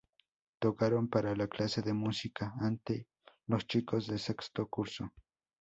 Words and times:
Tocaron 0.59 1.09
para 1.09 1.35
la 1.35 1.47
clase 1.47 1.83
de 1.83 1.93
música, 1.93 2.55
ante 2.61 3.07
los 3.45 3.67
chicos 3.67 4.07
de 4.07 4.17
sexto 4.17 4.67
curso. 4.67 5.11